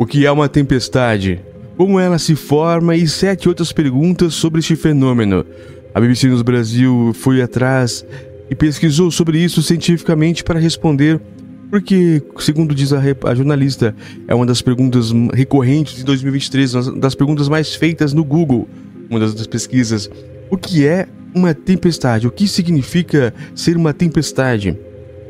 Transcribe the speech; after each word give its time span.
O 0.00 0.06
que 0.06 0.24
é 0.24 0.32
uma 0.32 0.48
tempestade? 0.48 1.42
Como 1.76 2.00
ela 2.00 2.18
se 2.18 2.34
forma 2.34 2.96
e 2.96 3.06
sete 3.06 3.50
outras 3.50 3.70
perguntas 3.70 4.32
sobre 4.32 4.60
este 4.60 4.74
fenômeno. 4.74 5.44
A 5.94 6.00
BBC 6.00 6.26
News 6.26 6.40
Brasil 6.40 7.12
foi 7.12 7.42
atrás 7.42 8.02
e 8.48 8.54
pesquisou 8.54 9.10
sobre 9.10 9.36
isso 9.44 9.62
cientificamente 9.62 10.42
para 10.42 10.58
responder, 10.58 11.20
porque, 11.68 12.22
segundo 12.38 12.74
diz 12.74 12.94
a, 12.94 13.02
a 13.26 13.34
jornalista, 13.34 13.94
é 14.26 14.34
uma 14.34 14.46
das 14.46 14.62
perguntas 14.62 15.12
recorrentes 15.34 15.96
de 15.96 16.04
2023, 16.04 16.74
uma 16.76 16.92
das 16.98 17.14
perguntas 17.14 17.46
mais 17.46 17.74
feitas 17.74 18.14
no 18.14 18.24
Google, 18.24 18.66
uma 19.10 19.20
das 19.20 19.46
pesquisas. 19.46 20.08
O 20.48 20.56
que 20.56 20.86
é 20.86 21.06
uma 21.34 21.52
tempestade? 21.52 22.26
O 22.26 22.30
que 22.30 22.48
significa 22.48 23.34
ser 23.54 23.76
uma 23.76 23.92
tempestade? 23.92 24.78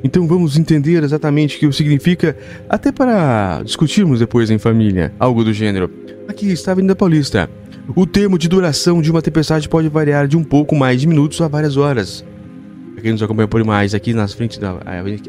Então 0.03 0.27
vamos 0.27 0.57
entender 0.57 1.03
exatamente 1.03 1.57
o 1.57 1.61
que 1.61 1.77
significa, 1.77 2.37
até 2.69 2.91
para 2.91 3.63
discutirmos 3.63 4.19
depois 4.19 4.51
em 4.51 4.59
família, 4.59 5.13
algo 5.19 5.45
do 5.45 5.53
gênero. 5.53 5.91
Aqui 6.27 6.51
está 6.51 6.71
a 6.71 6.73
Avenida 6.73 6.97
Paulista. 6.97 7.51
O 7.95 8.07
termo 8.07 8.39
de 8.39 8.49
duração 8.49 9.03
de 9.03 9.11
uma 9.11 9.21
tempestade 9.21 9.69
pode 9.69 9.89
variar 9.89 10.29
de 10.29 10.37
um 10.37 10.45
pouco 10.45 10.77
mais 10.77 11.01
de 11.01 11.07
minutos 11.07 11.41
a 11.41 11.49
várias 11.49 11.77
horas. 11.77 12.25
Quem 13.01 13.13
nos 13.13 13.23
acompanha 13.23 13.49
por 13.49 13.65
mais, 13.65 13.95
aqui 13.95 14.13
na 14.13 14.29
frente 14.29 14.61
da. 14.61 14.79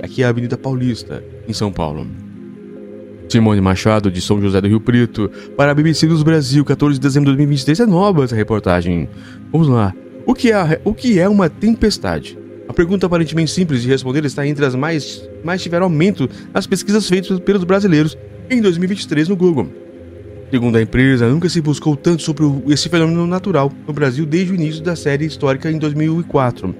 Aqui 0.04 0.24
é 0.24 0.26
a 0.26 0.30
Avenida 0.30 0.58
Paulista, 0.58 1.24
em 1.48 1.54
São 1.54 1.72
Paulo. 1.72 2.06
Simone 3.30 3.62
Machado, 3.62 4.12
de 4.12 4.20
São 4.20 4.42
José 4.42 4.60
do 4.60 4.68
Rio 4.68 4.82
Preto, 4.82 5.32
para 5.56 5.72
a 5.72 5.74
BBC 5.74 6.06
dos 6.06 6.22
Brasil, 6.22 6.66
14 6.66 7.00
de 7.00 7.02
dezembro 7.02 7.32
de 7.32 7.38
2023. 7.38 7.80
É 7.80 7.86
nova 7.86 8.26
essa 8.26 8.36
reportagem. 8.36 9.08
Vamos 9.52 9.70
lá. 9.70 9.94
O 10.26 10.34
que 10.34 10.52
é, 10.52 10.82
o 10.84 10.94
que 10.94 11.18
é 11.18 11.30
uma 11.30 11.50
tempestade? 11.50 12.38
A 12.72 12.74
pergunta 12.74 13.06
aparentemente 13.06 13.52
simples 13.52 13.82
de 13.82 13.90
responder 13.90 14.24
está 14.24 14.48
entre 14.48 14.66
as 14.66 14.76
mais, 14.76 15.30
mais 15.44 15.62
tiveram 15.62 15.88
aumento 15.88 16.30
nas 16.54 16.66
pesquisas 16.66 17.06
feitas 17.06 17.38
pelos 17.42 17.66
brasileiros 17.66 18.18
em 18.50 18.62
2023 18.62 19.28
no 19.28 19.36
Google. 19.36 19.68
Segundo 20.50 20.78
a 20.78 20.82
empresa, 20.82 21.28
nunca 21.28 21.50
se 21.50 21.60
buscou 21.60 21.98
tanto 21.98 22.22
sobre 22.24 22.46
esse 22.70 22.88
fenômeno 22.88 23.28
natural 23.28 23.70
no 23.86 23.94
Brasil 23.94 24.26
desde 24.26 24.54
o 24.54 24.56
início 24.56 24.82
da 24.82 24.96
série 24.96 25.26
histórica 25.26 25.70
em 25.70 25.78
2004. 25.78 26.74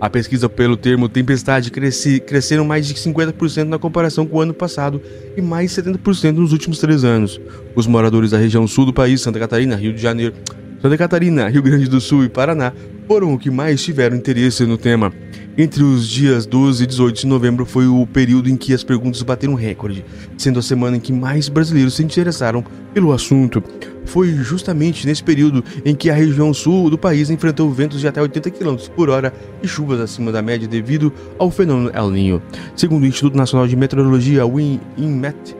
A 0.00 0.10
pesquisa 0.10 0.48
pelo 0.48 0.76
termo 0.76 1.08
tempestade 1.08 1.70
cresce, 1.70 2.18
cresceram 2.18 2.64
mais 2.64 2.84
de 2.84 2.94
50% 2.94 3.68
na 3.68 3.78
comparação 3.78 4.26
com 4.26 4.38
o 4.38 4.40
ano 4.40 4.52
passado 4.52 5.00
e 5.36 5.40
mais 5.40 5.70
70% 5.70 6.32
nos 6.32 6.50
últimos 6.50 6.80
três 6.80 7.04
anos. 7.04 7.40
Os 7.76 7.86
moradores 7.86 8.32
da 8.32 8.38
região 8.38 8.66
sul 8.66 8.84
do 8.84 8.92
país, 8.92 9.20
Santa 9.20 9.38
Catarina, 9.38 9.76
Rio 9.76 9.92
de 9.92 10.02
Janeiro, 10.02 10.34
Santa 10.82 10.98
Catarina, 10.98 11.48
Rio 11.48 11.62
Grande 11.62 11.88
do 11.88 12.00
Sul 12.00 12.24
e 12.24 12.28
Paraná 12.28 12.72
foram 13.06 13.32
o 13.32 13.38
que 13.38 13.50
mais 13.50 13.82
tiveram 13.82 14.16
interesse 14.16 14.64
no 14.66 14.76
tema. 14.76 15.12
Entre 15.58 15.82
os 15.82 16.06
dias 16.06 16.44
12 16.44 16.84
e 16.84 16.86
18 16.86 17.20
de 17.20 17.26
novembro 17.26 17.64
foi 17.64 17.86
o 17.86 18.06
período 18.06 18.50
em 18.50 18.56
que 18.56 18.74
as 18.74 18.84
perguntas 18.84 19.22
bateram 19.22 19.54
recorde, 19.54 20.04
sendo 20.36 20.58
a 20.58 20.62
semana 20.62 20.98
em 20.98 21.00
que 21.00 21.12
mais 21.12 21.48
brasileiros 21.48 21.94
se 21.94 22.02
interessaram 22.02 22.62
pelo 22.92 23.12
assunto. 23.12 23.62
Foi 24.04 24.34
justamente 24.34 25.06
nesse 25.06 25.22
período 25.22 25.64
em 25.84 25.94
que 25.94 26.10
a 26.10 26.14
região 26.14 26.52
sul 26.52 26.90
do 26.90 26.98
país 26.98 27.30
enfrentou 27.30 27.70
ventos 27.70 28.00
de 28.00 28.08
até 28.08 28.20
80 28.20 28.50
km 28.50 28.76
por 28.94 29.08
hora 29.08 29.32
e 29.62 29.68
chuvas 29.68 30.00
acima 30.00 30.30
da 30.30 30.42
média 30.42 30.68
devido 30.68 31.12
ao 31.38 31.50
fenômeno 31.50 31.90
El 31.94 32.10
Niño. 32.10 32.42
Segundo 32.74 33.04
o 33.04 33.06
Instituto 33.06 33.36
Nacional 33.36 33.66
de 33.66 33.76
Meteorologia, 33.76 34.44
o 34.44 34.60
INMET, 34.60 35.56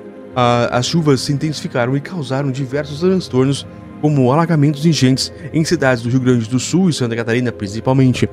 as 0.70 0.86
chuvas 0.86 1.22
se 1.22 1.32
intensificaram 1.32 1.96
e 1.96 2.00
causaram 2.00 2.50
diversos 2.50 3.00
transtornos 3.00 3.66
como 4.00 4.32
alagamentos 4.32 4.84
ingentes 4.84 5.32
em 5.52 5.64
cidades 5.64 6.02
do 6.02 6.10
Rio 6.10 6.20
Grande 6.20 6.48
do 6.48 6.58
Sul 6.58 6.88
e 6.88 6.92
Santa 6.92 7.16
Catarina, 7.16 7.52
principalmente. 7.52 8.28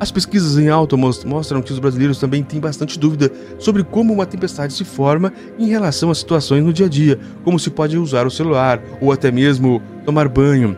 As 0.00 0.10
pesquisas 0.10 0.58
em 0.58 0.68
alta 0.68 0.96
mostram 0.96 1.62
que 1.62 1.72
os 1.72 1.78
brasileiros 1.78 2.18
também 2.18 2.42
têm 2.42 2.58
bastante 2.58 2.98
dúvida 2.98 3.30
sobre 3.56 3.84
como 3.84 4.12
uma 4.12 4.26
tempestade 4.26 4.72
se 4.72 4.84
forma 4.84 5.32
em 5.56 5.68
relação 5.68 6.10
a 6.10 6.14
situações 6.14 6.64
no 6.64 6.72
dia 6.72 6.86
a 6.86 6.88
dia, 6.88 7.20
como 7.44 7.56
se 7.56 7.70
pode 7.70 7.96
usar 7.96 8.26
o 8.26 8.30
celular 8.30 8.82
ou 9.00 9.12
até 9.12 9.30
mesmo 9.30 9.80
tomar 10.04 10.28
banho. 10.28 10.76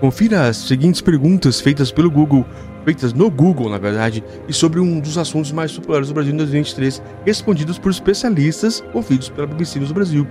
Confira 0.00 0.48
as 0.48 0.56
seguintes 0.56 1.02
perguntas 1.02 1.60
feitas 1.60 1.92
pelo 1.92 2.10
Google, 2.10 2.46
feitas 2.82 3.12
no 3.12 3.30
Google, 3.30 3.68
na 3.68 3.76
verdade, 3.76 4.24
e 4.48 4.54
sobre 4.54 4.80
um 4.80 5.00
dos 5.00 5.18
assuntos 5.18 5.52
mais 5.52 5.72
populares 5.72 6.08
do 6.08 6.14
Brasil 6.14 6.32
em 6.32 6.36
2023, 6.36 7.02
respondidos 7.26 7.78
por 7.78 7.90
especialistas 7.90 8.82
ouvidos 8.94 9.28
pela 9.28 9.46
BBC 9.46 9.78
News 9.78 9.92
Brasil. 9.92 10.26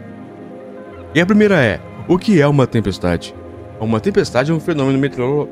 E 1.14 1.22
a 1.22 1.26
primeira 1.26 1.64
é: 1.64 1.80
o 2.08 2.18
que 2.18 2.40
é 2.40 2.48
uma 2.48 2.68
tempestade? 2.68 3.34
Uma 3.80 4.00
tempestade 4.00 4.52
é 4.52 4.54
um 4.54 4.60
fenômeno 4.60 5.00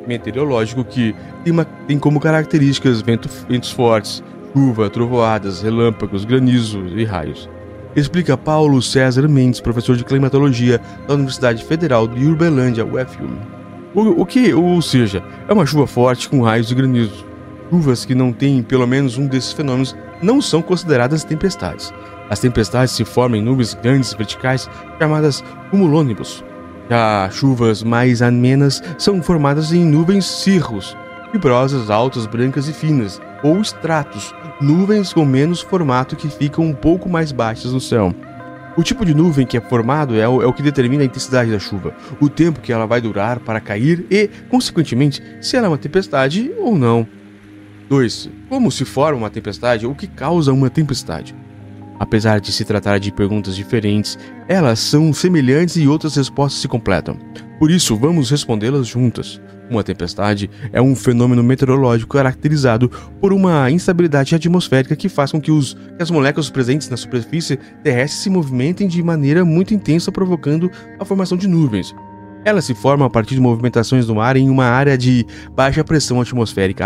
meteorológico 0.07 0.83
que 0.83 1.15
tem, 1.43 1.51
uma, 1.51 1.65
tem 1.65 1.99
como 1.99 2.19
características 2.19 3.01
vento, 3.01 3.29
ventos 3.49 3.71
fortes, 3.71 4.23
chuva, 4.53 4.89
trovoadas, 4.89 5.61
relâmpagos, 5.61 6.23
granizo 6.23 6.85
e 6.87 7.03
raios. 7.03 7.49
Explica 7.95 8.37
Paulo 8.37 8.81
César 8.81 9.27
Mendes, 9.27 9.59
professor 9.59 9.95
de 9.95 10.03
climatologia 10.03 10.79
da 11.07 11.15
Universidade 11.15 11.63
Federal 11.63 12.07
de 12.07 12.25
Uberlândia, 12.25 12.85
UFU. 12.85 13.29
O, 13.93 14.21
o 14.21 14.25
que, 14.25 14.53
ou 14.53 14.81
seja, 14.81 15.23
é 15.47 15.53
uma 15.53 15.65
chuva 15.65 15.85
forte 15.85 16.29
com 16.29 16.41
raios 16.41 16.71
e 16.71 16.75
granizos. 16.75 17.25
Chuvas 17.69 18.05
que 18.05 18.15
não 18.15 18.31
têm 18.31 18.63
pelo 18.63 18.87
menos 18.87 19.17
um 19.17 19.27
desses 19.27 19.51
fenômenos 19.51 19.95
não 20.21 20.41
são 20.41 20.61
consideradas 20.61 21.23
tempestades. 21.23 21.93
As 22.29 22.39
tempestades 22.39 22.93
se 22.93 23.05
formam 23.05 23.39
em 23.39 23.43
nuvens 23.43 23.73
grandes 23.73 24.13
verticais 24.13 24.69
chamadas 24.99 25.43
cumulônibus. 25.69 26.43
Já 26.89 27.29
chuvas 27.31 27.83
mais 27.83 28.21
amenas 28.21 28.81
são 28.97 29.21
formadas 29.21 29.71
em 29.71 29.85
nuvens 29.85 30.25
cirros, 30.25 30.97
fibrosas, 31.31 31.89
altas, 31.89 32.25
brancas 32.25 32.67
e 32.67 32.73
finas, 32.73 33.21
ou 33.43 33.59
estratos, 33.59 34.33
nuvens 34.61 35.13
com 35.13 35.25
menos 35.25 35.61
formato 35.61 36.15
que 36.15 36.29
ficam 36.29 36.65
um 36.65 36.73
pouco 36.73 37.09
mais 37.09 37.31
baixas 37.31 37.73
no 37.73 37.79
céu. 37.79 38.13
O 38.75 38.81
tipo 38.81 39.05
de 39.05 39.13
nuvem 39.13 39.45
que 39.45 39.55
é 39.55 39.61
formado 39.61 40.15
é 40.15 40.27
o, 40.27 40.41
é 40.41 40.47
o, 40.47 40.53
que 40.53 40.63
determina 40.63 41.03
a 41.03 41.05
intensidade 41.05 41.51
da 41.51 41.59
chuva, 41.59 41.93
o 42.19 42.27
tempo 42.27 42.59
que 42.59 42.73
ela 42.73 42.87
vai 42.87 42.99
durar 42.99 43.39
para 43.39 43.59
cair 43.59 44.05
e, 44.09 44.29
consequentemente, 44.49 45.21
se 45.41 45.55
ela 45.55 45.67
é 45.67 45.69
uma 45.69 45.77
tempestade 45.77 46.51
ou 46.57 46.75
não. 46.75 47.07
2. 47.87 48.29
Como 48.49 48.71
se 48.71 48.83
forma 48.83 49.19
uma 49.19 49.29
tempestade 49.29 49.85
ou 49.85 49.91
o 49.91 49.95
que 49.95 50.07
causa 50.07 50.51
uma 50.51 50.71
tempestade? 50.71 51.35
Apesar 51.99 52.39
de 52.39 52.51
se 52.51 52.65
tratar 52.65 52.99
de 52.99 53.11
perguntas 53.11 53.55
diferentes, 53.55 54.17
elas 54.47 54.79
são 54.79 55.13
semelhantes 55.13 55.77
e 55.77 55.87
outras 55.87 56.15
respostas 56.15 56.61
se 56.61 56.67
completam. 56.67 57.17
Por 57.59 57.71
isso, 57.71 57.95
vamos 57.95 58.29
respondê-las 58.29 58.87
juntas. 58.87 59.39
Uma 59.69 59.83
tempestade 59.83 60.49
é 60.71 60.81
um 60.81 60.95
fenômeno 60.95 61.41
meteorológico 61.41 62.17
caracterizado 62.17 62.89
por 63.21 63.31
uma 63.31 63.71
instabilidade 63.71 64.35
atmosférica 64.35 64.95
que 64.95 65.07
faz 65.07 65.31
com 65.31 65.39
que, 65.39 65.51
os, 65.51 65.73
que 65.73 66.03
as 66.03 66.11
moléculas 66.11 66.49
presentes 66.49 66.89
na 66.89 66.97
superfície 66.97 67.57
terrestre 67.81 68.19
se 68.19 68.29
movimentem 68.29 68.87
de 68.87 69.01
maneira 69.01 69.45
muito 69.45 69.73
intensa, 69.73 70.11
provocando 70.11 70.69
a 70.99 71.05
formação 71.05 71.37
de 71.37 71.47
nuvens. 71.47 71.95
Ela 72.45 72.61
se 72.61 72.75
forma 72.75 73.05
a 73.05 73.09
partir 73.09 73.35
de 73.35 73.41
movimentações 73.41 74.05
do 74.05 74.19
ar 74.19 74.35
em 74.35 74.49
uma 74.49 74.65
área 74.65 74.97
de 74.97 75.25
baixa 75.55 75.83
pressão 75.83 76.19
atmosférica. 76.19 76.85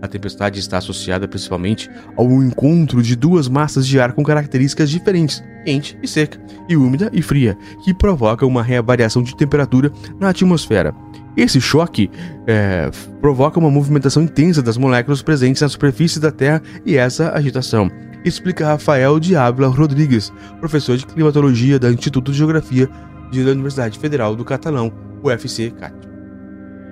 A 0.00 0.06
tempestade 0.06 0.60
está 0.60 0.78
associada 0.78 1.26
principalmente 1.26 1.90
ao 2.16 2.26
encontro 2.42 3.02
de 3.02 3.16
duas 3.16 3.48
massas 3.48 3.86
de 3.86 3.98
ar 3.98 4.12
com 4.12 4.22
características 4.22 4.90
diferentes, 4.90 5.42
quente 5.64 5.98
e 6.02 6.06
seca, 6.06 6.38
e 6.68 6.76
úmida 6.76 7.10
e 7.12 7.20
fria, 7.20 7.56
que 7.84 7.92
provoca 7.92 8.46
uma 8.46 8.62
reavaliação 8.62 9.22
de 9.22 9.36
temperatura 9.36 9.90
na 10.20 10.28
atmosfera. 10.28 10.94
Esse 11.36 11.60
choque 11.60 12.10
é, 12.46 12.90
provoca 13.20 13.58
uma 13.58 13.70
movimentação 13.70 14.22
intensa 14.22 14.62
das 14.62 14.76
moléculas 14.76 15.22
presentes 15.22 15.62
na 15.62 15.68
superfície 15.68 16.20
da 16.20 16.32
Terra 16.32 16.62
e 16.84 16.96
essa 16.96 17.32
agitação. 17.32 17.90
Explica 18.24 18.66
Rafael 18.66 19.20
de 19.20 19.36
Ávila 19.36 19.68
Rodrigues, 19.68 20.32
professor 20.58 20.96
de 20.96 21.06
climatologia 21.06 21.78
do 21.78 21.92
Instituto 21.92 22.32
de 22.32 22.38
Geografia 22.38 22.88
da 23.32 23.52
Universidade 23.52 23.98
Federal 23.98 24.34
do 24.34 24.44
Catalão, 24.44 24.92
UFC-CAT. 25.22 25.94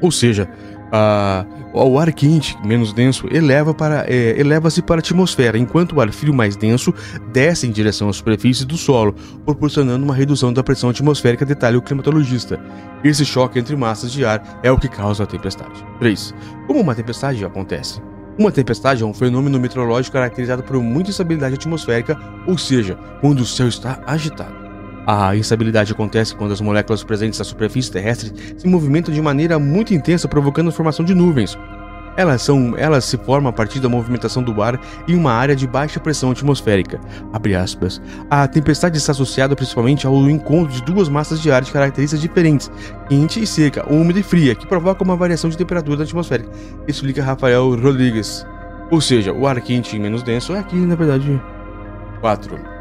Ou 0.01 0.11
seja, 0.11 0.49
o 1.73 1.99
ar 1.99 2.13
quente, 2.13 2.57
menos 2.65 2.93
denso, 2.93 3.27
eleva 3.31 3.75
para, 3.75 4.05
é, 4.09 4.39
eleva-se 4.39 4.81
para 4.81 4.97
a 4.97 5.01
atmosfera, 5.01 5.59
enquanto 5.59 5.97
o 5.97 6.01
ar 6.01 6.11
frio 6.11 6.33
mais 6.33 6.57
denso 6.57 6.93
desce 7.33 7.67
em 7.67 7.71
direção 7.71 8.09
à 8.09 8.13
superfície 8.13 8.65
do 8.65 8.77
solo, 8.77 9.15
proporcionando 9.45 10.05
uma 10.05 10.15
redução 10.15 10.53
da 10.53 10.63
pressão 10.63 10.91
atmosférica, 10.91 11.45
detalha 11.45 11.79
o 11.79 11.83
climatologista. 11.83 12.61
Esse 13.05 13.25
choque 13.25 13.59
entre 13.59 13.77
massas 13.77 14.13
de 14.13 14.25
ar 14.25 14.61
é 14.63 14.71
o 14.71 14.79
que 14.79 14.89
causa 14.89 15.25
a 15.25 15.27
tempestade. 15.27 15.85
3. 15.99 16.35
Como 16.67 16.81
uma 16.81 16.95
tempestade 16.95 17.45
acontece? 17.45 18.01
Uma 18.39 18.53
tempestade 18.53 19.03
é 19.03 19.07
um 19.07 19.15
fenômeno 19.15 19.59
meteorológico 19.59 20.15
caracterizado 20.15 20.63
por 20.63 20.77
muita 20.83 21.11
instabilidade 21.11 21.55
atmosférica, 21.55 22.19
ou 22.47 22.59
seja, 22.59 22.99
quando 23.21 23.41
o 23.41 23.47
céu 23.47 23.67
está 23.67 24.01
agitado. 24.07 24.66
A 25.07 25.37
instabilidade 25.37 25.93
acontece 25.93 26.35
quando 26.35 26.51
as 26.53 26.61
moléculas 26.61 27.05
presentes 27.05 27.39
na 27.39 27.45
superfície 27.45 27.93
terrestre 27.93 28.33
se 28.59 28.67
movimentam 28.67 29.15
de 29.15 29.23
maneira 29.23 29.57
muito 29.57 29.95
intensa, 29.95 30.27
provocando 30.27 30.69
a 30.69 30.73
formação 30.73 31.05
de 31.05 31.15
nuvens. 31.15 31.57
Elas, 32.17 32.43
são, 32.43 32.75
elas 32.77 33.05
se 33.05 33.17
formam 33.19 33.51
a 33.51 33.53
partir 33.53 33.79
da 33.79 33.89
movimentação 33.89 34.43
do 34.43 34.63
ar 34.63 34.81
em 35.07 35.15
uma 35.15 35.33
área 35.33 35.55
de 35.55 35.67
baixa 35.67 36.01
pressão 36.01 36.31
atmosférica. 36.31 36.99
A 38.31 38.49
tempestade 38.49 38.97
está 38.97 39.13
associada 39.13 39.55
principalmente 39.55 40.07
ao 40.07 40.29
encontro 40.29 40.73
de 40.73 40.83
duas 40.83 41.09
massas 41.09 41.41
de 41.41 41.53
ar 41.53 41.63
de 41.63 41.71
características 41.71 42.21
diferentes, 42.21 42.71
quente 43.09 43.41
e 43.41 43.47
seca, 43.47 43.87
úmida 43.93 44.19
e 44.19 44.23
fria, 44.23 44.55
que 44.55 44.67
provoca 44.67 45.05
uma 45.05 45.15
variação 45.15 45.51
de 45.51 45.59
temperatura 45.59 46.03
atmosférica, 46.03 46.51
explica 46.89 47.23
Rafael 47.23 47.77
Rodrigues. 47.77 48.47
Ou 48.91 49.01
seja, 49.01 49.33
o 49.33 49.47
ar 49.47 49.61
quente 49.61 49.95
e 49.95 49.99
menos 49.99 50.23
denso 50.23 50.55
é 50.55 50.59
aqui, 50.59 50.77
na 50.77 50.95
verdade. 50.95 51.41
4. 52.21 52.76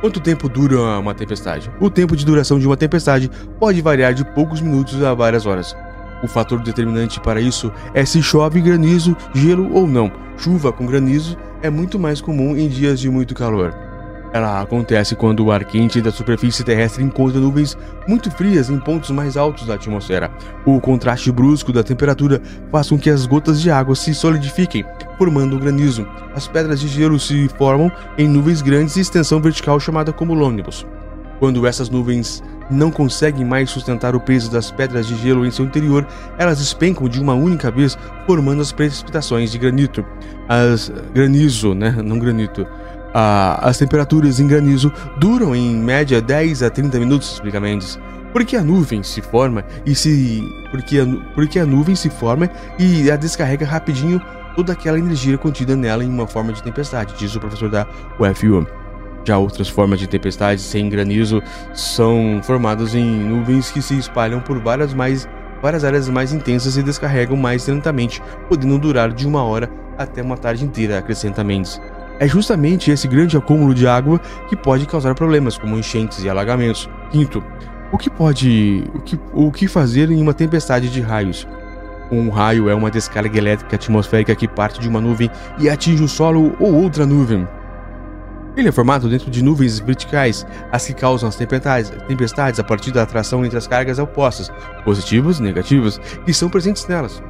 Quanto 0.00 0.20
tempo 0.20 0.48
dura 0.48 0.98
uma 0.98 1.14
tempestade? 1.14 1.70
O 1.80 1.88
tempo 1.88 2.14
de 2.14 2.24
duração 2.24 2.58
de 2.58 2.66
uma 2.66 2.76
tempestade 2.76 3.30
pode 3.58 3.80
variar 3.80 4.12
de 4.12 4.24
poucos 4.24 4.60
minutos 4.60 5.02
a 5.02 5.14
várias 5.14 5.46
horas. 5.46 5.74
O 6.22 6.28
fator 6.28 6.60
determinante 6.60 7.20
para 7.20 7.40
isso 7.40 7.72
é 7.94 8.04
se 8.04 8.22
chove 8.22 8.60
granizo, 8.60 9.16
gelo 9.34 9.72
ou 9.74 9.86
não. 9.86 10.12
Chuva 10.36 10.72
com 10.72 10.86
granizo 10.86 11.36
é 11.62 11.70
muito 11.70 11.98
mais 11.98 12.20
comum 12.20 12.56
em 12.56 12.68
dias 12.68 13.00
de 13.00 13.08
muito 13.08 13.34
calor. 13.34 13.74
Ela 14.32 14.60
acontece 14.60 15.14
quando 15.14 15.44
o 15.44 15.50
ar 15.50 15.64
quente 15.64 16.02
da 16.02 16.10
superfície 16.10 16.62
terrestre 16.62 17.02
encontra 17.02 17.40
nuvens 17.40 17.76
muito 18.06 18.30
frias 18.30 18.68
em 18.68 18.78
pontos 18.78 19.10
mais 19.10 19.36
altos 19.36 19.66
da 19.66 19.74
atmosfera. 19.74 20.30
O 20.66 20.78
contraste 20.78 21.32
brusco 21.32 21.72
da 21.72 21.82
temperatura 21.82 22.42
faz 22.70 22.88
com 22.90 22.98
que 22.98 23.08
as 23.08 23.24
gotas 23.24 23.62
de 23.62 23.70
água 23.70 23.94
se 23.94 24.14
solidifiquem, 24.14 24.84
formando 25.18 25.56
o 25.56 25.58
granizo. 25.58 26.06
As 26.34 26.46
pedras 26.46 26.80
de 26.80 26.88
gelo 26.88 27.18
se 27.18 27.48
formam 27.56 27.90
em 28.16 28.28
nuvens 28.28 28.62
grandes 28.62 28.96
e 28.96 29.00
extensão 29.00 29.40
vertical 29.40 29.78
chamada 29.80 30.12
cumulônibus. 30.12 30.86
Quando 31.38 31.66
essas 31.66 31.90
nuvens 31.90 32.42
não 32.70 32.90
conseguem 32.90 33.44
mais 33.44 33.70
sustentar 33.70 34.16
o 34.16 34.20
peso 34.20 34.50
das 34.50 34.70
pedras 34.70 35.06
de 35.06 35.16
gelo 35.16 35.46
em 35.46 35.50
seu 35.50 35.64
interior, 35.64 36.06
elas 36.38 36.58
despencam 36.58 37.08
de 37.08 37.20
uma 37.20 37.34
única 37.34 37.70
vez, 37.70 37.96
formando 38.26 38.62
as 38.62 38.72
precipitações 38.72 39.52
de 39.52 39.58
granito. 39.58 40.04
As 40.48 40.90
granizo, 41.14 41.74
né? 41.74 41.94
Não 42.02 42.18
granito. 42.18 42.66
Ah, 43.14 43.58
as 43.62 43.78
temperaturas 43.78 44.40
em 44.40 44.46
granizo 44.46 44.92
duram 45.18 45.54
em 45.54 45.74
média 45.76 46.20
10 46.20 46.62
a 46.62 46.70
30 46.70 46.98
minutos, 46.98 47.34
explica 47.34 47.60
Mendes. 47.60 47.98
Porque 48.32 48.56
a 48.56 48.62
nuvem 48.62 49.02
se 49.02 49.22
forma 49.22 49.64
e 49.86 49.94
se. 49.94 50.46
Porque 50.70 50.98
a, 50.98 51.06
porque 51.34 51.58
a 51.58 51.64
nuvem 51.64 51.94
se 51.94 52.10
forma 52.10 52.50
e 52.78 53.10
a 53.10 53.16
descarrega 53.16 53.64
rapidinho 53.64 54.20
toda 54.56 54.72
aquela 54.72 54.98
energia 54.98 55.36
contida 55.36 55.76
nela 55.76 56.02
em 56.02 56.08
uma 56.08 56.26
forma 56.26 56.52
de 56.52 56.62
tempestade, 56.62 57.14
diz 57.18 57.36
o 57.36 57.40
professor 57.40 57.68
da 57.68 57.86
UFU. 58.18 58.66
Já 59.24 59.36
outras 59.36 59.68
formas 59.68 60.00
de 60.00 60.06
tempestades 60.06 60.64
sem 60.64 60.88
granizo 60.88 61.42
são 61.74 62.40
formadas 62.42 62.94
em 62.94 63.04
nuvens 63.04 63.70
que 63.70 63.82
se 63.82 63.98
espalham 63.98 64.40
por 64.40 64.58
várias, 64.58 64.94
mais, 64.94 65.28
várias 65.60 65.84
áreas 65.84 66.08
mais 66.08 66.32
intensas 66.32 66.76
e 66.76 66.82
descarregam 66.82 67.36
mais 67.36 67.66
lentamente, 67.66 68.22
podendo 68.48 68.78
durar 68.78 69.12
de 69.12 69.26
uma 69.26 69.42
hora 69.42 69.68
até 69.98 70.22
uma 70.22 70.36
tarde 70.36 70.64
inteira, 70.64 70.98
acrescenta 70.98 71.44
Mendes. 71.44 71.80
É 72.18 72.26
justamente 72.26 72.90
esse 72.90 73.06
grande 73.06 73.36
acúmulo 73.36 73.74
de 73.74 73.86
água 73.86 74.18
que 74.48 74.56
pode 74.56 74.86
causar 74.86 75.14
problemas, 75.14 75.58
como 75.58 75.76
enchentes 75.76 76.22
e 76.24 76.30
alagamentos. 76.30 76.88
Quinto, 77.10 77.44
o 77.92 77.98
que 77.98 78.08
pode. 78.08 78.84
O 78.94 79.00
que, 79.00 79.20
o 79.34 79.52
que 79.52 79.68
fazer 79.68 80.10
em 80.10 80.22
uma 80.22 80.32
tempestade 80.32 80.88
de 80.88 81.00
raios? 81.00 81.46
Um 82.10 82.28
raio 82.28 82.68
é 82.68 82.74
uma 82.74 82.90
descarga 82.90 83.36
elétrica 83.36 83.74
atmosférica 83.74 84.34
que 84.34 84.46
parte 84.46 84.80
de 84.80 84.88
uma 84.88 85.00
nuvem 85.00 85.30
e 85.58 85.68
atinge 85.68 86.04
o 86.04 86.08
solo 86.08 86.54
ou 86.60 86.72
outra 86.72 87.04
nuvem. 87.04 87.46
Ele 88.56 88.68
é 88.68 88.72
formado 88.72 89.08
dentro 89.08 89.30
de 89.30 89.42
nuvens 89.42 89.80
verticais, 89.80 90.46
as 90.72 90.86
que 90.86 90.94
causam 90.94 91.28
as 91.28 91.36
tempestades, 91.36 91.90
tempestades 92.08 92.58
a 92.58 92.64
partir 92.64 92.90
da 92.90 93.02
atração 93.02 93.44
entre 93.44 93.58
as 93.58 93.66
cargas 93.66 93.98
opostas, 93.98 94.50
positivas 94.84 95.40
e 95.40 95.42
negativas, 95.42 95.98
que 96.24 96.32
são 96.32 96.48
presentes 96.48 96.86
nelas. 96.86 97.22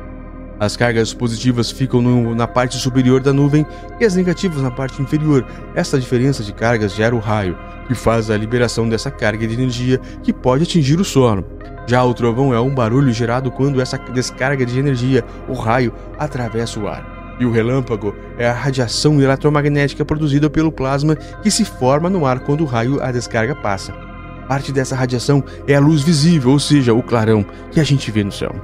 As 0.61 0.77
cargas 0.77 1.13
positivas 1.13 1.71
ficam 1.71 2.01
no, 2.01 2.35
na 2.35 2.47
parte 2.47 2.77
superior 2.77 3.21
da 3.21 3.33
nuvem 3.33 3.67
e 4.01 4.05
as 4.05 4.15
negativas 4.15 4.63
na 4.63 4.71
parte 4.71 5.03
inferior. 5.03 5.45
Essa 5.75 5.99
diferença 5.99 6.43
de 6.43 6.53
cargas 6.53 6.95
gera 6.95 7.15
o 7.15 7.19
raio, 7.19 7.59
que 7.89 7.95
faz 7.95 8.31
a 8.31 8.37
liberação 8.37 8.89
dessa 8.89 9.11
carga 9.11 9.47
de 9.47 9.55
energia 9.55 9.99
que 10.23 10.33
pode 10.33 10.63
atingir 10.63 11.01
o 11.01 11.05
solo. 11.05 11.45
Já 11.87 12.03
o 12.03 12.13
trovão 12.13 12.53
é 12.53 12.61
um 12.61 12.75
barulho 12.75 13.13
gerado 13.13 13.51
quando 13.51 13.81
essa 13.81 13.97
descarga 13.97 14.67
de 14.67 14.79
energia, 14.79 15.25
o 15.49 15.53
raio, 15.53 15.93
atravessa 16.19 16.81
o 16.81 16.89
ar. 16.89 17.37
E 17.39 17.45
o 17.45 17.51
relâmpago 17.53 18.15
é 18.39 18.49
a 18.49 18.53
radiação 18.53 19.21
eletromagnética 19.21 20.05
produzida 20.05 20.51
pelo 20.51 20.73
plasma 20.73 21.15
que 21.15 21.51
se 21.51 21.65
forma 21.65 22.11
no 22.11 22.27
ar 22.27 22.41
quando 22.41 22.63
o 22.63 22.67
raio 22.67 23.01
a 23.03 23.13
descarga 23.13 23.55
passa. 23.55 23.93
Parte 24.49 24.73
dessa 24.73 24.97
radiação 24.97 25.45
é 25.67 25.75
a 25.75 25.81
luz 25.81 26.03
visível, 26.03 26.51
ou 26.51 26.59
seja, 26.59 26.95
o 26.95 27.03
clarão 27.03 27.45
que 27.71 27.79
a 27.79 27.85
gente 27.85 28.11
vê 28.11 28.25
no 28.25 28.33
céu. 28.33 28.55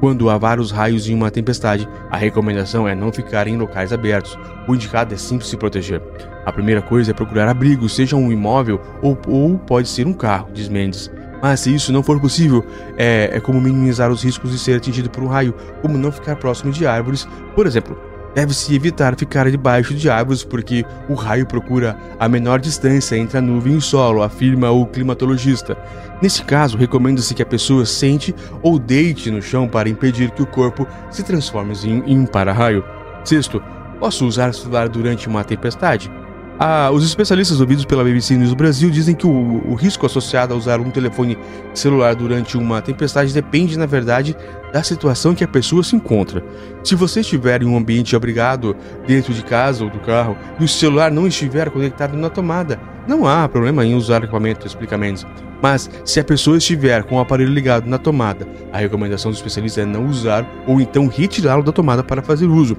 Quando 0.00 0.30
há 0.30 0.38
vários 0.38 0.70
raios 0.70 1.08
em 1.08 1.14
uma 1.14 1.30
tempestade, 1.30 1.88
a 2.08 2.16
recomendação 2.16 2.86
é 2.86 2.94
não 2.94 3.12
ficar 3.12 3.48
em 3.48 3.56
locais 3.56 3.92
abertos. 3.92 4.38
O 4.68 4.74
indicado 4.74 5.12
é 5.12 5.16
simples 5.16 5.50
se 5.50 5.56
proteger. 5.56 6.00
A 6.46 6.52
primeira 6.52 6.80
coisa 6.80 7.10
é 7.10 7.14
procurar 7.14 7.48
abrigo, 7.48 7.88
seja 7.88 8.14
um 8.14 8.30
imóvel 8.30 8.80
ou, 9.02 9.18
ou 9.26 9.58
pode 9.58 9.88
ser 9.88 10.06
um 10.06 10.12
carro, 10.12 10.48
diz 10.52 10.68
Mendes. 10.68 11.10
Mas 11.40 11.60
se 11.60 11.74
isso 11.74 11.92
não 11.92 12.02
for 12.02 12.20
possível, 12.20 12.64
é, 12.96 13.30
é 13.32 13.40
como 13.40 13.60
minimizar 13.60 14.10
os 14.10 14.24
riscos 14.24 14.50
de 14.50 14.58
ser 14.58 14.76
atingido 14.76 15.08
por 15.08 15.22
um 15.22 15.28
raio, 15.28 15.54
como 15.80 15.96
não 15.96 16.10
ficar 16.10 16.36
próximo 16.36 16.72
de 16.72 16.86
árvores, 16.86 17.28
por 17.54 17.66
exemplo, 17.66 17.96
Deve-se 18.34 18.74
evitar 18.74 19.16
ficar 19.16 19.50
debaixo 19.50 19.94
de 19.94 20.08
árvores 20.08 20.44
porque 20.44 20.84
o 21.08 21.14
raio 21.14 21.46
procura 21.46 21.98
a 22.20 22.28
menor 22.28 22.60
distância 22.60 23.16
entre 23.16 23.38
a 23.38 23.40
nuvem 23.40 23.72
e 23.72 23.76
o 23.76 23.80
solo, 23.80 24.22
afirma 24.22 24.70
o 24.70 24.86
climatologista. 24.86 25.76
Nesse 26.22 26.44
caso, 26.44 26.76
recomenda-se 26.76 27.34
que 27.34 27.42
a 27.42 27.46
pessoa 27.46 27.84
sente 27.86 28.34
ou 28.62 28.78
deite 28.78 29.30
no 29.30 29.42
chão 29.42 29.66
para 29.66 29.88
impedir 29.88 30.30
que 30.30 30.42
o 30.42 30.46
corpo 30.46 30.86
se 31.10 31.24
transforme 31.24 31.74
em 31.84 32.18
um 32.18 32.26
para-raio. 32.26 32.84
Sexto, 33.24 33.62
posso 33.98 34.26
usar 34.26 34.54
celular 34.54 34.88
durante 34.88 35.26
uma 35.26 35.42
tempestade? 35.42 36.10
Ah, 36.60 36.90
os 36.92 37.04
especialistas 37.04 37.60
ouvidos 37.60 37.84
pela 37.84 38.02
BBC 38.02 38.36
News 38.36 38.52
Brasil 38.52 38.90
dizem 38.90 39.14
que 39.14 39.24
o, 39.24 39.62
o, 39.70 39.74
risco 39.76 40.04
associado 40.04 40.52
a 40.52 40.56
usar 40.56 40.80
um 40.80 40.90
telefone 40.90 41.38
celular 41.72 42.16
durante 42.16 42.58
uma 42.58 42.82
tempestade 42.82 43.32
depende, 43.32 43.78
na 43.78 43.86
verdade, 43.86 44.36
da 44.72 44.82
situação 44.82 45.36
que 45.36 45.44
a 45.44 45.48
pessoa 45.48 45.84
se 45.84 45.94
encontra. 45.94 46.44
Se 46.82 46.96
você 46.96 47.20
estiver 47.20 47.62
em 47.62 47.66
um 47.66 47.76
ambiente 47.76 48.16
abrigado, 48.16 48.74
dentro 49.06 49.32
de 49.32 49.44
casa 49.44 49.84
ou 49.84 49.90
do 49.90 50.00
carro, 50.00 50.36
e 50.58 50.64
o 50.64 50.68
celular 50.68 51.12
não 51.12 51.28
estiver 51.28 51.70
conectado 51.70 52.16
na 52.16 52.28
tomada, 52.28 52.80
não 53.06 53.24
há 53.24 53.48
problema 53.48 53.86
em 53.86 53.94
usar 53.94 54.24
equipamento, 54.24 54.66
explica 54.66 54.98
Mendes. 54.98 55.24
Mas, 55.62 55.88
se 56.04 56.18
a 56.18 56.24
pessoa 56.24 56.58
estiver 56.58 57.04
com 57.04 57.16
o 57.16 57.20
aparelho 57.20 57.52
ligado 57.52 57.86
na 57.86 57.98
tomada, 57.98 58.48
a 58.72 58.78
recomendação 58.78 59.30
do 59.30 59.36
especialista 59.36 59.82
é 59.82 59.84
não 59.84 60.06
usar 60.06 60.44
ou 60.66 60.80
então 60.80 61.06
retirá-lo 61.06 61.62
da 61.62 61.70
tomada 61.70 62.02
para 62.02 62.20
fazer 62.20 62.46
uso 62.46 62.76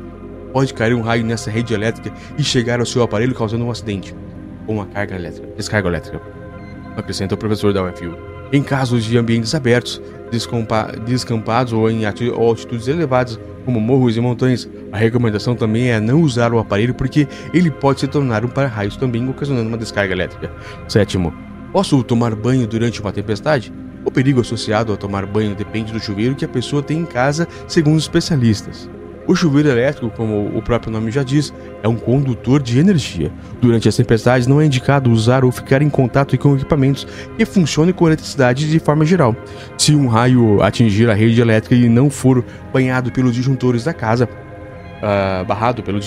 pode 0.53 0.73
cair 0.73 0.93
um 0.93 1.01
raio 1.01 1.25
nessa 1.25 1.49
rede 1.49 1.73
elétrica 1.73 2.13
e 2.37 2.43
chegar 2.43 2.79
ao 2.79 2.85
seu 2.85 3.01
aparelho 3.01 3.35
causando 3.35 3.65
um 3.65 3.71
acidente 3.71 4.15
ou 4.67 4.75
uma 4.75 4.85
carga 4.85 5.15
elétrica, 5.15 5.47
descarga 5.55 5.87
elétrica. 5.87 6.21
Acrescenta 6.95 7.35
o 7.35 7.37
professor 7.37 7.73
da 7.73 7.83
UFU. 7.83 8.15
Em 8.51 8.63
casos 8.63 9.03
de 9.03 9.17
ambientes 9.17 9.53
abertos, 9.53 10.01
descampados 11.05 11.71
ou 11.71 11.89
em 11.89 12.03
altitudes 12.05 12.87
elevadas, 12.87 13.39
como 13.63 13.79
morros 13.79 14.17
e 14.17 14.19
montanhas, 14.19 14.67
a 14.91 14.97
recomendação 14.97 15.55
também 15.55 15.91
é 15.91 15.99
não 15.99 16.21
usar 16.21 16.51
o 16.51 16.57
aparelho 16.57 16.95
porque 16.95 17.27
ele 17.53 17.69
pode 17.69 17.99
se 17.99 18.07
tornar 18.07 18.43
um 18.43 18.47
para-raios 18.47 18.97
também, 18.97 19.27
ocasionando 19.29 19.67
uma 19.67 19.77
descarga 19.77 20.13
elétrica. 20.13 20.51
Sétimo, 20.87 21.31
posso 21.71 22.03
tomar 22.03 22.33
banho 22.35 22.65
durante 22.65 22.99
uma 22.99 23.11
tempestade? 23.11 23.71
O 24.03 24.09
perigo 24.09 24.41
associado 24.41 24.91
a 24.91 24.97
tomar 24.97 25.25
banho 25.27 25.53
depende 25.53 25.93
do 25.93 25.99
chuveiro 25.99 26.33
que 26.33 26.45
a 26.45 26.49
pessoa 26.49 26.81
tem 26.81 26.99
em 26.99 27.05
casa, 27.05 27.47
segundo 27.67 27.97
os 27.97 28.03
especialistas. 28.03 28.89
O 29.29 29.35
chuveiro 29.35 29.69
elétrico, 29.69 30.09
como 30.09 30.57
o 30.57 30.59
próprio 30.59 30.91
nome 30.91 31.11
já 31.11 31.21
diz, 31.21 31.53
é 31.83 31.87
um 31.87 31.95
condutor 31.95 32.63
de 32.63 32.79
energia. 32.79 33.31
Durante 33.61 33.87
as 33.87 33.95
tempestades, 33.95 34.47
não 34.47 34.59
é 34.59 34.65
indicado 34.65 35.11
usar 35.11 35.45
ou 35.45 35.51
ficar 35.51 35.83
em 35.83 35.89
contato 35.89 36.35
com 36.35 36.55
equipamentos 36.55 37.05
que 37.37 37.45
funcionem 37.45 37.93
com 37.93 38.07
eletricidade 38.07 38.67
de 38.67 38.79
forma 38.79 39.05
geral. 39.05 39.35
Se 39.77 39.93
um 39.93 40.07
raio 40.07 40.63
atingir 40.63 41.11
a 41.11 41.13
rede 41.13 41.39
elétrica 41.39 41.75
e 41.75 41.87
não 41.87 42.09
for 42.09 42.43
banhado 42.73 43.11
pelos 43.11 43.35
disjuntores 43.35 43.83
da 43.83 43.93
casa, 43.93 44.27
Uh, 44.99 45.45
barrado 45.45 45.81
pelo 45.81 45.97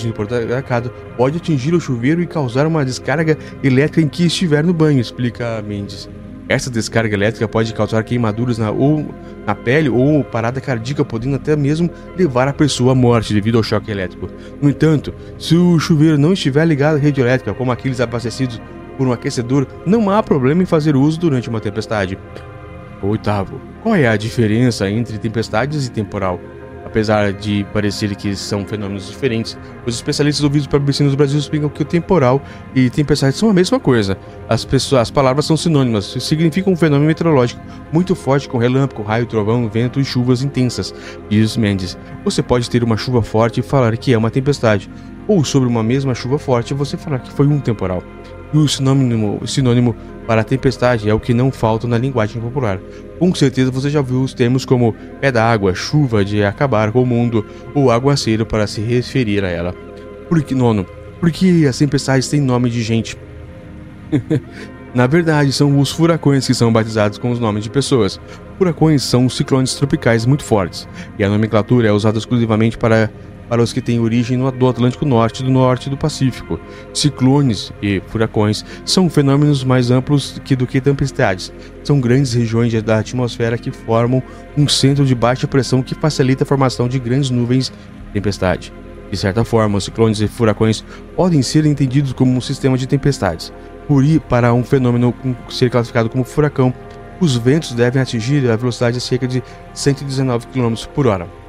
casa, 0.67 0.91
pode 1.17 1.37
atingir 1.37 1.73
o 1.73 1.79
chuveiro 1.79 2.21
e 2.21 2.27
causar 2.27 2.67
uma 2.67 2.85
descarga 2.85 3.35
elétrica 3.63 3.99
em 3.99 4.07
que 4.07 4.27
estiver 4.27 4.63
no 4.63 4.71
banho, 4.71 4.99
explica 4.99 5.63
Mendes. 5.63 6.07
Essa 6.49 6.69
descarga 6.69 7.15
elétrica 7.15 7.47
pode 7.47 7.73
causar 7.73 8.03
queimaduras 8.03 8.57
na, 8.57 8.69
ou 8.69 9.05
na 9.45 9.55
pele 9.55 9.89
ou 9.89 10.23
parada 10.23 10.59
cardíaca, 10.59 11.05
podendo 11.05 11.35
até 11.35 11.55
mesmo 11.55 11.89
levar 12.17 12.47
a 12.47 12.53
pessoa 12.53 12.91
à 12.91 12.95
morte 12.95 13.33
devido 13.33 13.57
ao 13.57 13.63
choque 13.63 13.89
elétrico. 13.89 14.29
No 14.61 14.69
entanto, 14.69 15.13
se 15.37 15.55
o 15.55 15.79
chuveiro 15.79 16.17
não 16.17 16.33
estiver 16.33 16.65
ligado 16.65 16.97
à 16.97 16.99
rede 16.99 17.21
elétrica, 17.21 17.53
como 17.53 17.71
aqueles 17.71 18.01
abastecidos 18.01 18.61
por 18.97 19.07
um 19.07 19.13
aquecedor, 19.13 19.65
não 19.85 20.09
há 20.09 20.21
problema 20.21 20.61
em 20.61 20.65
fazer 20.65 20.95
uso 20.95 21.19
durante 21.19 21.49
uma 21.49 21.61
tempestade. 21.61 22.17
Oitavo, 23.01 23.59
qual 23.81 23.95
é 23.95 24.07
a 24.07 24.15
diferença 24.15 24.89
entre 24.89 25.17
tempestades 25.17 25.87
e 25.87 25.91
temporal? 25.91 26.39
Apesar 26.93 27.33
de 27.33 27.65
parecer 27.73 28.15
que 28.15 28.35
são 28.35 28.67
fenômenos 28.67 29.07
diferentes, 29.07 29.57
os 29.83 29.95
especialistas 29.95 30.43
ouvidos 30.43 30.67
para 30.67 30.77
BBC 30.77 31.03
no 31.03 31.15
Brasil 31.15 31.39
explicam 31.39 31.67
que 31.67 31.81
o 31.81 31.85
temporal 31.85 32.39
e 32.75 32.87
tempestade 32.87 33.35
são 33.35 33.49
a 33.49 33.53
mesma 33.53 33.79
coisa. 33.79 34.15
As, 34.47 34.63
pessoas, 34.63 35.01
as 35.01 35.09
palavras 35.09 35.43
são 35.43 35.57
sinônimas, 35.57 36.05
significam 36.19 36.71
um 36.71 36.75
fenômeno 36.75 37.07
meteorológico 37.07 37.59
muito 37.91 38.13
forte 38.13 38.47
com 38.47 38.59
relâmpago, 38.59 39.01
raio, 39.01 39.25
trovão, 39.25 39.67
vento 39.67 39.99
e 39.99 40.05
chuvas 40.05 40.43
intensas, 40.43 40.93
diz 41.27 41.57
Mendes. 41.57 41.97
Você 42.23 42.43
pode 42.43 42.69
ter 42.69 42.83
uma 42.83 42.95
chuva 42.95 43.23
forte 43.23 43.59
e 43.59 43.63
falar 43.63 43.97
que 43.97 44.13
é 44.13 44.17
uma 44.17 44.29
tempestade, 44.29 44.87
ou 45.27 45.43
sobre 45.43 45.67
uma 45.67 45.81
mesma 45.81 46.13
chuva 46.13 46.37
forte 46.37 46.75
você 46.75 46.95
falar 46.95 47.17
que 47.17 47.31
foi 47.31 47.47
um 47.47 47.59
temporal. 47.59 48.03
E 48.53 48.57
o 48.57 48.67
sinônimo, 48.67 49.41
sinônimo 49.47 49.95
para 50.27 50.43
tempestade 50.43 51.09
é 51.09 51.13
o 51.13 51.19
que 51.19 51.33
não 51.33 51.51
falta 51.51 51.87
na 51.87 51.97
linguagem 51.97 52.41
popular. 52.41 52.79
Com 53.19 53.33
certeza 53.33 53.71
você 53.71 53.89
já 53.89 54.01
viu 54.01 54.21
os 54.21 54.33
termos 54.33 54.63
como 54.63 54.93
pé 55.19 55.31
d'água, 55.31 55.73
chuva 55.73 56.23
de 56.23 56.43
acabar 56.43 56.91
com 56.91 57.01
o 57.01 57.05
mundo 57.05 57.45
ou 57.73 57.91
aguaceiro 57.91 58.45
para 58.45 58.67
se 58.67 58.79
referir 58.79 59.43
a 59.43 59.49
ela. 59.49 59.73
Por 60.29 60.41
que, 60.43 60.53
nono, 60.53 60.85
porque 61.19 61.65
as 61.67 61.77
tempestades 61.77 62.27
têm 62.27 62.41
nome 62.41 62.69
de 62.69 62.83
gente. 62.83 63.17
Na 64.93 65.07
verdade, 65.07 65.51
são 65.51 65.79
os 65.79 65.91
furacões 65.91 66.45
que 66.45 66.53
são 66.53 66.71
batizados 66.71 67.17
com 67.17 67.31
os 67.31 67.39
nomes 67.39 67.63
de 67.63 67.69
pessoas. 67.69 68.21
Furacões 68.59 69.01
são 69.01 69.27
ciclones 69.27 69.73
tropicais 69.73 70.23
muito 70.23 70.43
fortes, 70.43 70.87
e 71.17 71.23
a 71.23 71.29
nomenclatura 71.29 71.87
é 71.87 71.91
usada 71.91 72.19
exclusivamente 72.19 72.77
para, 72.77 73.09
para 73.47 73.61
os 73.61 73.73
que 73.73 73.81
têm 73.81 73.99
origem 73.99 74.37
do 74.57 74.67
Atlântico 74.67 75.05
Norte 75.05 75.41
e 75.41 75.45
do 75.45 75.51
Norte 75.51 75.89
do 75.89 75.97
Pacífico. 75.97 76.59
Ciclones 76.93 77.71
e 77.81 78.01
furacões 78.07 78.65
são 78.85 79.09
fenômenos 79.09 79.63
mais 79.63 79.91
amplos 79.91 80.39
que 80.43 80.55
do 80.55 80.67
que 80.67 80.81
tempestades. 80.81 81.51
São 81.83 81.99
grandes 81.99 82.33
regiões 82.33 82.73
da 82.81 82.99
atmosfera 82.99 83.57
que 83.57 83.71
formam 83.71 84.23
um 84.57 84.67
centro 84.67 85.05
de 85.05 85.15
baixa 85.15 85.47
pressão 85.47 85.83
que 85.83 85.95
facilita 85.95 86.43
a 86.43 86.47
formação 86.47 86.87
de 86.87 86.99
grandes 86.99 87.29
nuvens 87.29 87.69
de 87.69 88.13
tempestade. 88.13 88.73
De 89.11 89.17
certa 89.17 89.43
forma, 89.43 89.77
os 89.77 89.83
ciclones 89.83 90.19
e 90.21 90.27
furacões 90.27 90.83
podem 91.15 91.41
ser 91.43 91.65
entendidos 91.65 92.13
como 92.13 92.35
um 92.35 92.41
sistema 92.41 92.77
de 92.77 92.87
tempestades. 92.87 93.53
Por 93.87 94.03
ir 94.03 94.19
para 94.21 94.53
um 94.53 94.63
fenômeno 94.63 95.13
ser 95.49 95.69
classificado 95.69 96.09
como 96.09 96.23
furacão, 96.23 96.73
os 97.19 97.37
ventos 97.37 97.73
devem 97.73 98.01
atingir 98.01 98.49
a 98.49 98.55
velocidade 98.55 98.97
de 98.97 99.03
cerca 99.03 99.27
de 99.27 99.43
119 99.73 100.47
km 100.47 100.73
por 100.95 101.05
hora. 101.05 101.42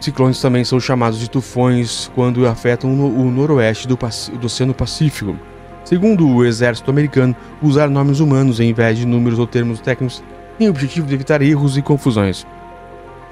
Ciclones 0.00 0.40
também 0.40 0.64
são 0.64 0.78
chamados 0.78 1.18
de 1.18 1.28
tufões 1.28 2.10
quando 2.14 2.46
afetam 2.46 2.90
o 2.90 3.30
noroeste 3.30 3.88
do, 3.88 3.96
do 3.96 4.46
Oceano 4.46 4.74
Pacífico. 4.74 5.36
Segundo 5.84 6.28
o 6.28 6.44
exército 6.44 6.90
americano, 6.90 7.34
usar 7.62 7.88
nomes 7.88 8.20
humanos 8.20 8.60
em 8.60 8.72
vez 8.72 8.98
de 8.98 9.06
números 9.06 9.38
ou 9.38 9.46
termos 9.46 9.80
técnicos 9.80 10.22
tem 10.58 10.68
o 10.68 10.70
objetivo 10.70 11.06
de 11.06 11.14
evitar 11.14 11.40
erros 11.42 11.76
e 11.76 11.82
confusões. 11.82 12.46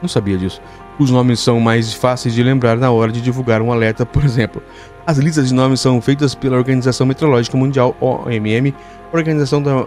Não 0.01 0.09
sabia 0.09 0.37
disso. 0.37 0.61
Os 0.99 1.11
nomes 1.11 1.41
são 1.41 1.59
mais 1.59 1.93
fáceis 1.93 2.35
de 2.35 2.43
lembrar 2.43 2.77
na 2.77 2.91
hora 2.91 3.11
de 3.11 3.21
divulgar 3.21 3.61
um 3.61 3.73
alerta, 3.73 4.07
por 4.07 4.25
exemplo. 4.25 4.63
As 5.07 5.19
listas 5.19 5.49
de 5.49 5.55
nomes 5.55 5.81
são 5.81 6.01
feitas 6.01 6.35
pela 6.35 6.57
Organização 6.57 7.07
Meteorológica 7.07 7.57
Mundial, 7.57 7.97
OMM, 8.01 8.75
Organização 9.13 9.63
da 9.63 9.85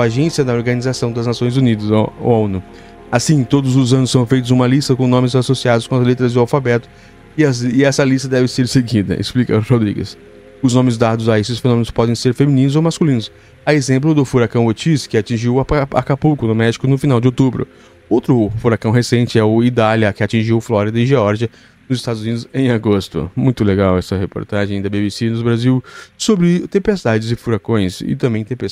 Agência 0.00 0.44
da 0.44 0.54
Organização 0.54 1.12
das 1.12 1.26
Nações 1.26 1.56
Unidas, 1.56 1.90
ONU. 2.20 2.62
Assim, 3.12 3.44
todos 3.44 3.76
os 3.76 3.92
anos 3.92 4.10
são 4.10 4.24
feitos 4.24 4.50
uma 4.50 4.66
lista 4.66 4.96
com 4.96 5.06
nomes 5.06 5.36
associados 5.36 5.86
com 5.86 5.96
as 5.96 6.06
letras 6.06 6.32
do 6.32 6.40
alfabeto 6.40 6.88
e, 7.36 7.44
as, 7.44 7.60
e 7.60 7.84
essa 7.84 8.02
lista 8.02 8.26
deve 8.26 8.48
ser 8.48 8.66
seguida, 8.66 9.20
explica 9.20 9.58
Rodrigues. 9.58 10.16
Os 10.62 10.72
nomes 10.72 10.96
dados 10.96 11.28
a 11.28 11.38
esses 11.38 11.58
fenômenos 11.58 11.90
podem 11.90 12.14
ser 12.14 12.32
femininos 12.32 12.74
ou 12.74 12.80
masculinos. 12.80 13.30
A 13.66 13.74
exemplo 13.74 14.14
do 14.14 14.24
furacão 14.24 14.64
Otis, 14.64 15.06
que 15.06 15.18
atingiu 15.18 15.60
Acapulco, 15.60 16.46
no 16.46 16.54
México, 16.54 16.86
no 16.86 16.96
final 16.96 17.20
de 17.20 17.26
outubro. 17.26 17.68
Outro 18.08 18.50
furacão 18.56 18.90
recente 18.90 19.38
é 19.38 19.44
o 19.44 19.62
Idália, 19.62 20.10
que 20.14 20.22
atingiu 20.22 20.58
Flórida 20.58 20.98
e 20.98 21.04
Geórgia, 21.04 21.50
nos 21.88 21.98
Estados 21.98 22.22
Unidos, 22.22 22.48
em 22.54 22.70
agosto. 22.70 23.30
Muito 23.36 23.62
legal 23.62 23.98
essa 23.98 24.16
reportagem 24.16 24.80
da 24.80 24.88
BBC 24.88 25.28
no 25.28 25.42
Brasil 25.42 25.84
sobre 26.16 26.66
tempestades 26.68 27.30
e 27.30 27.36
furacões 27.36 28.00
e 28.00 28.16
também 28.16 28.42
tempestades. 28.42 28.70